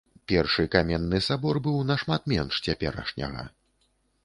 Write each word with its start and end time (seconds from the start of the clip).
Першы 0.31 0.63
каменны 0.75 1.19
сабор 1.25 1.59
быў 1.67 1.77
нашмат 1.91 2.27
менш 2.33 2.53
цяперашняга. 2.69 3.49